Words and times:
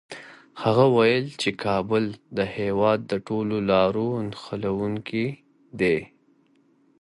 هغه 0.63 0.85
وویل 0.93 1.27
چي 1.41 1.49
کابل 1.63 2.03
د 2.37 2.39
هېواد 2.57 2.99
د 3.11 3.13
ټولو 3.27 3.55
لارو 3.71 4.07
نښلوونکی 4.29 5.25
دی. 5.79 5.97